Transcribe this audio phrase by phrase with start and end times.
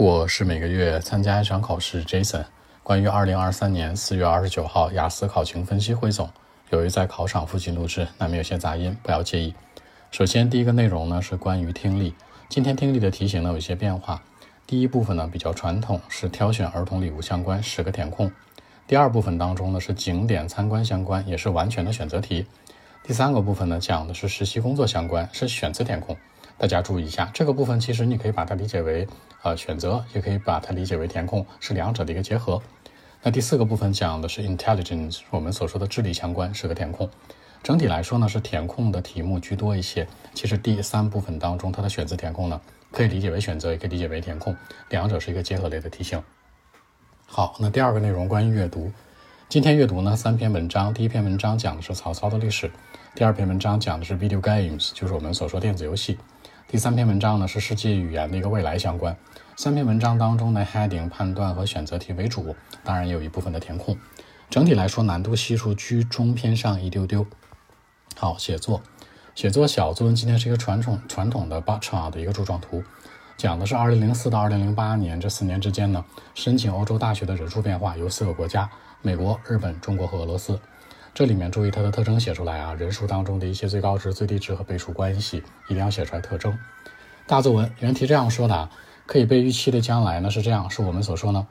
[0.00, 2.46] 我是每个月参加一场考试，Jason。
[2.82, 6.30] 关于二零二三年四月二十九号雅思考情分析汇总，
[6.70, 9.54] 由于在考场附近录制，难免有些杂音，不要介意。
[10.10, 12.14] 首先，第一个内容呢是关于听力。
[12.48, 14.22] 今天听力的题型呢有一些变化。
[14.66, 18.32] 第一部分呢比较传统，是挑选儿童礼物相关十个填空。
[18.86, 22.46] 第二部分当中呢是景点参观相关，也是完全的选择题。
[23.02, 26.16] 第三个部分呢讲的是实习工作相关，是选择填空。
[26.60, 29.08] 大家注意一下，这个部分其实你可以把它理解为
[29.40, 32.60] 呃选择，也可以把它理解为填空，是两者的一个结合。
[33.22, 37.08] 那第四个部分讲的是 intelligence，我们所说的智力相关是个填空。
[37.62, 40.06] 整体来说呢是填空的题目居多一些。
[40.34, 42.60] 其实第三部分当中它的选择填空呢
[42.92, 44.54] 可以理解为选择，也可以理解为填空，
[44.90, 46.22] 两者是一个结合类的题型。
[47.24, 48.92] 好，那第二个内容关于阅读，
[49.48, 52.70] 今天阅读呢三篇文章，第一篇文章讲的是曹操的历史，
[53.14, 56.18] 第二篇文章讲的是 video games，就是我们所说电子游戏。
[56.70, 59.16] 第三篇文章呢是世界语言的一个未来相关。
[59.56, 63.98] 三篇文章当中呢，heading 判断和选择题为主，当然也有一部分的填空。
[64.48, 67.26] 整体来说，难度系数居中偏上一丢丢。
[68.14, 68.80] 好，写作，
[69.34, 72.84] 写作小作文今天是一个传统传统的 bar chart 的一个柱状图，
[73.36, 76.04] 讲的是2004到2008年这四年之间呢，
[76.36, 78.70] 申请欧洲大学的人数变化，由四个国家：
[79.02, 80.60] 美国、日本、中国和俄罗斯。
[81.12, 86.56] 这里面注意它的特征写出来啊，人数当中的一些最高值、最低值和倍数关系，一定要写出来特征。
[87.26, 88.70] 大作文原题这样说的啊，
[89.06, 91.46] 可以被预期的将来呢是这样，是我们所说呢。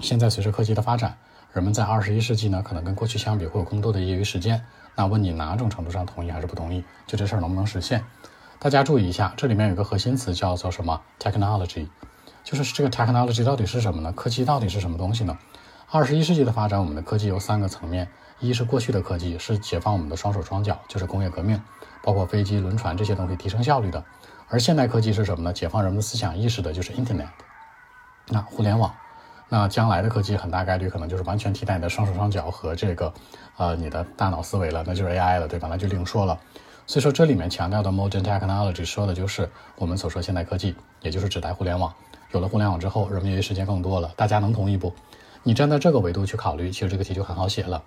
[0.00, 1.18] 现在随着科技的发展，
[1.52, 4.64] 人们在二十一世纪呢，可能跟过去相比会有更多的业余时间。
[4.94, 6.82] 那问你哪种程度上同意还是不同意？
[7.06, 8.04] 就这事儿能不能实现？
[8.58, 11.88] 大家注意一下，这里面有个核心词叫做什么？technology，
[12.44, 14.12] 就是这个 technology 到底是什么呢？
[14.12, 15.36] 科技到底是什么东西呢？
[15.90, 18.08] 二十一世纪的发展，我们的科技有三个层面。
[18.38, 21.60] 一是过去的科技是解放我们的双手双脚，就是工业革命，
[22.02, 24.04] 包括飞机、轮船这些东西提升效率的。
[24.48, 25.52] 而现代科技是什么呢？
[25.52, 27.28] 解放人们的思想意识的，就是 Internet，
[28.28, 28.94] 那互联网。
[29.48, 33.14] 那将来的科技很大概率可能就是完全替代你的双手双脚和这个，
[33.56, 35.68] 呃，你的大脑思维了，那就是 AI 了，对吧？
[35.70, 36.38] 那就另说了。
[36.86, 41.92] 所以说这里面强调的 Modern Technology 说的就是我们所说现代科技，也就是指代互联网。
[42.32, 44.12] 有了互联网之后，人们业余时间更多了。
[44.16, 44.92] 大家能同意不？
[45.42, 47.82] 你站在这个维度去考虑，其实这个题就很好写了。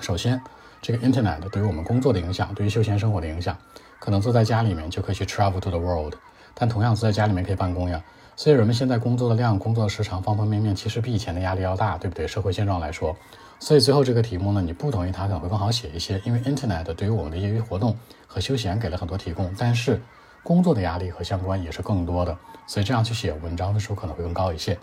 [0.00, 0.40] 首先，
[0.80, 3.56] 这个 Internet 对于我们工作的影响，对于休闲生活的影响，
[3.98, 6.14] 可能坐在家里面就可以去 travel to the world，
[6.54, 8.02] 但同样坐在家里面可以办公呀。
[8.34, 12.26] 所以人们现在工作的量、工作时长方方面面，其实比以前的压力要大，对不对？
[12.26, 13.14] 社会现状来说，
[13.60, 20.00] 所以最后这个题目呢，你不同意它可能会更好写一些，因为 Internet 对于我们的业余活动和休闲给了很多提供，但是
[20.42, 22.36] 工作的压力和相关也是更多的，
[22.66, 24.76] 所以这样去写文章的时候可能会更高一些。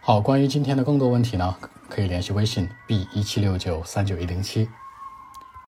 [0.00, 1.54] 好，关于今天的更多问题呢，
[1.90, 4.68] 可以联系微信 b 一七六九三九一零七。